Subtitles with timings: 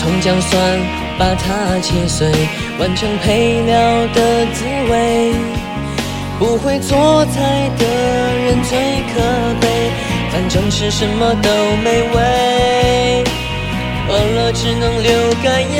[0.00, 0.80] 葱姜蒜
[1.18, 2.26] 把它切碎，
[2.78, 3.76] 完成配料
[4.14, 5.34] 的滋味。
[6.38, 7.84] 不会做菜的
[8.46, 8.78] 人最
[9.12, 9.20] 可
[9.60, 9.68] 悲，
[10.32, 11.50] 反正吃什么都
[11.84, 13.24] 美味。
[14.08, 15.12] 饿了只能流
[15.44, 15.79] 干眼。